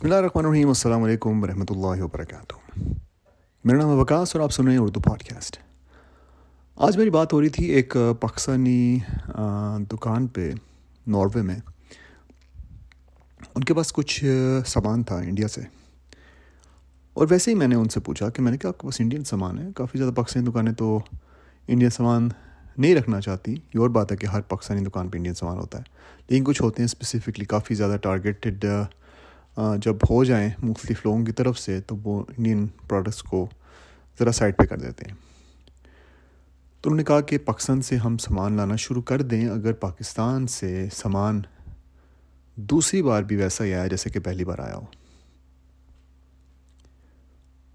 [0.00, 2.78] بسم اللہ الرحمن الرحیم، السلام علیکم ورحمۃ اللہ وبرکاتہ۔
[3.64, 5.58] میرا نام ہے وکاس اور آپ سن رہے ہیں اردو پوڈ کاسٹ
[6.76, 8.98] آج میری بات ہو رہی تھی ایک پاکستانی
[9.92, 10.50] دکان پہ،
[11.06, 11.56] ناروے میں۔
[13.54, 14.24] ان کے پاس کچھ
[14.66, 15.60] سامان تھا انڈیا سے۔
[17.12, 19.00] اور ویسے ہی میں نے ان سے پوچھا کہ میں نے کہا آپ کے پاس
[19.00, 21.00] انڈین سامان ہے۔ کافی زیادہ پاکستانی دکانیں تو
[21.68, 22.28] انڈین سامان
[22.78, 25.78] نہیں رکھنا چاہتی۔ یہ اور بات ہے کہ ہر پاکستانی دکان پہ انڈین سامان ہوتا
[25.78, 25.82] ہے۔
[26.28, 28.64] لیکن کچھ ہوتے ہیں اسپیسیفکلی کافی زیادہ ٹارگیٹڈ
[29.56, 33.48] جب ہو جائیں مختلف لوگوں کی طرف سے، تو وہ انڈین پروڈکٹس کو
[34.18, 35.16] ذرا سائڈ پہ کر دیتے ہیں۔
[36.80, 40.46] تو انہوں نے کہا کہ پاکستان سے ہم سامان لانا شروع کر دیں۔ اگر پاکستان
[40.46, 41.40] سے سامان
[42.56, 44.84] دوسری بار بھی ویسا ہی آیا، جیسے کہ پہلی بار آیا ہو۔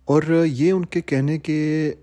[0.06, 1.94] اور یہ ان کے کہنے کے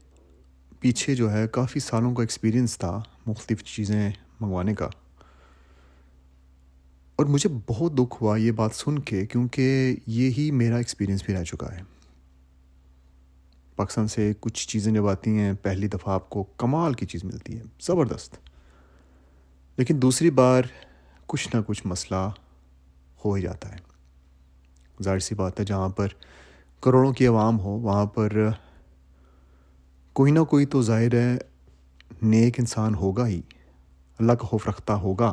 [0.81, 4.89] پیچھے جو ہے، کافی سالوں کا ایکسپیرئنس تھا مختلف چیزیں منگوانے کا۔
[7.23, 11.45] اور مجھے بہت دکھ ہوا یہ بات سن کے کیونکہ یہی میرا ایکسپیرئنس بھی رہ
[11.45, 11.83] چکا ہے۔
[13.77, 17.59] پاکستان سے کچھ چیزیں جب آتی ہیں، پہلی دفعہ آپ کو کمال کی چیز ملتی
[17.59, 18.37] ہے، زبردست۔
[19.77, 20.63] لیکن دوسری بار
[21.27, 22.31] کچھ نہ کچھ مسئلہ
[23.25, 23.79] ہو ہی جاتا ہے۔
[25.03, 26.09] ظاہر سی بات ہے، جہاں پر
[26.81, 28.49] کروڑوں کی عوام ہو، وہاں پر
[30.13, 31.39] کوئی نہ کوئی تو ظاہر ہے،
[32.23, 33.41] نیک انسان ہوگا ہی۔
[34.19, 35.33] اللہ کا خوف رکھتا ہوگا۔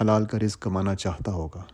[0.00, 1.64] حلال کا رزق کمانا چاہتا ہوگا۔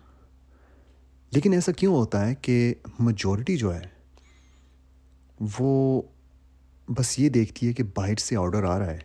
[1.30, 3.80] لیکن ایسا کیوں ہوتا ہے کہ مجورٹی جو ہے،
[5.58, 6.02] وہ
[6.88, 8.98] بس یہ دیکھتی ہے کہ باہر سے آرڈر آ رہا ہے۔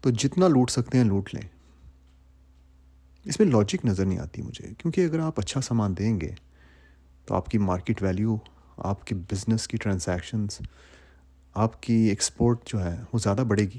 [0.00, 1.48] تو جتنا لوٹ سکتے ہیں لوٹ لیں۔
[3.24, 6.30] اس میں لاجک نظر نہیں آتی مجھے۔ کیونکہ اگر آپ اچھا سامان دیں گے،
[7.26, 8.36] تو آپ کی مارکیٹ ویلیو
[8.76, 10.60] آپ کے بزنس کی ٹرانزیکشنز
[11.54, 13.78] آپ کی ایکسپورٹ جو ہے، وہ زیادہ بڑھے گی۔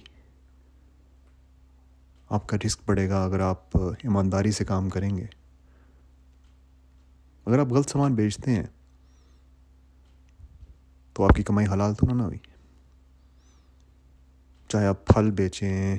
[2.30, 5.25] آپ کا رسک بڑھے گا اگر آپ ایمانداری سے کام کریں گے۔
[7.45, 8.66] اگر آپ غلط سامان بیچتے ہیں،
[11.14, 12.38] تو آپ کی کمائی حلال تو نہ ہوئی۔
[14.67, 15.97] چاہے آپ پھل بیچیں،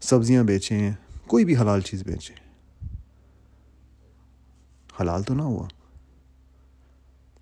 [0.00, 0.92] سبزیاں بیچیں،
[1.26, 2.36] کوئی بھی حلال چیز بیچیں،
[5.00, 5.68] حلال تو نہ ہوا۔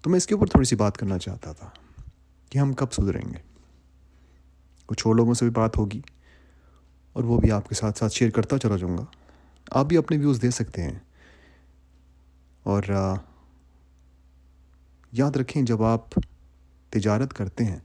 [0.03, 1.71] تو میں اس کے اوپر تھوڑی سی بات کرنا چاہتا تھا
[2.51, 3.39] کہ ہم کب سدھریں گے۔
[4.87, 6.01] کچھ اور لوگوں سے بھی بات ہوگی۔
[7.13, 9.05] اور وہ بھی آپ کے ساتھ ساتھ شیئر کرتا چلا جاؤں گا۔
[9.71, 10.99] آپ بھی اپنے ویوز دے سکتے ہیں۔
[12.63, 12.83] اور
[15.13, 16.11] یاد رکھیں جب آپ
[16.91, 17.79] تجارت کرتے ہیں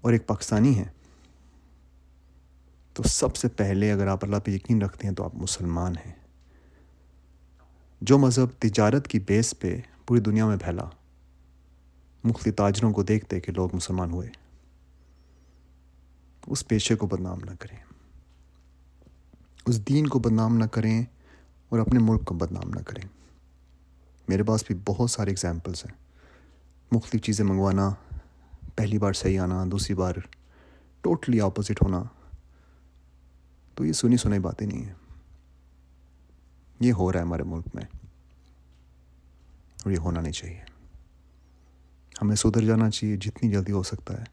[0.00, 0.84] اور ایک پاکستانی ہیں،
[2.92, 6.12] تو سب سے پہلے اگر آپ اللہ پہ یقین رکھتے ہیں تو آپ مسلمان ہیں۔
[8.00, 10.84] جو مذہب تجارت کی بیس پہ پوری دنیا میں پھیلا،
[12.24, 14.28] مختلف تاجروں کو دیکھتے کہ لوگ مسلمان ہوئے۔
[16.46, 17.76] اس پیشے کو بدنام نہ کریں۔
[19.66, 21.04] اس دین کو بدنام نہ کریں
[21.68, 23.08] اور اپنے ملک کو بدنام نہ کریں۔
[24.28, 25.94] میرے پاس بھی بہت سارے اگزامپلس ہیں۔
[26.92, 27.90] مختلف چیزیں منگوانا،
[28.74, 30.12] پہلی بار صحیح آنا، دوسری بار
[31.00, 32.02] ٹوٹلی اپوزٹ ہونا۔
[33.74, 34.94] تو یہ سنی سنی باتیں نہیں ہیں۔
[36.80, 37.84] یہ ہو رہا ہے ہمارے ملک میں۔
[39.84, 40.60] اور یہ ہونا نہیں چاہیے۔
[42.22, 44.24] ہمیں سدھر جانا چاہیے جتنی جلدی ہو سکتا ہے۔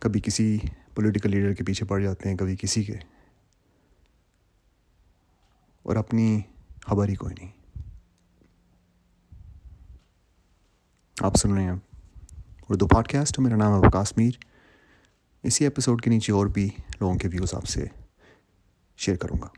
[0.00, 0.58] کبھی کسی
[0.94, 2.94] پولیٹیکل لیڈر کے پیچھے پڑ جاتے ہیں کبھی کسی کے۔
[5.82, 6.40] اور اپنی
[6.86, 7.50] خبر ہی کوئی نہیں۔
[11.20, 11.72] آپ سن رہے ہیں
[12.68, 14.30] اردو پاڈ کاسٹ میرا نام ہے وکاس میر
[15.42, 17.86] اسی ایپیسوڈ کے نیچے اور بھی لوگوں کے ویوز آپ سے
[18.96, 19.48] شیئر کروں گا۔